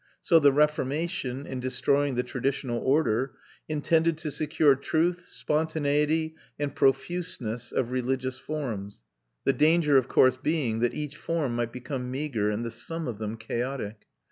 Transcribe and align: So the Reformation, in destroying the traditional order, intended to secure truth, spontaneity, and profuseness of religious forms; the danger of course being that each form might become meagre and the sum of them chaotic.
So 0.23 0.39
the 0.39 0.51
Reformation, 0.51 1.45
in 1.45 1.59
destroying 1.59 2.15
the 2.15 2.23
traditional 2.23 2.79
order, 2.79 3.33
intended 3.69 4.17
to 4.17 4.31
secure 4.31 4.73
truth, 4.75 5.27
spontaneity, 5.29 6.33
and 6.57 6.73
profuseness 6.75 7.71
of 7.71 7.91
religious 7.91 8.39
forms; 8.39 9.03
the 9.43 9.53
danger 9.53 9.97
of 9.97 10.07
course 10.07 10.37
being 10.37 10.79
that 10.79 10.95
each 10.95 11.17
form 11.17 11.55
might 11.55 11.71
become 11.71 12.09
meagre 12.09 12.49
and 12.49 12.65
the 12.65 12.71
sum 12.71 13.07
of 13.07 13.19
them 13.19 13.37
chaotic. 13.37 14.07